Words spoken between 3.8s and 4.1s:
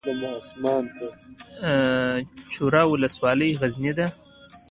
ده؟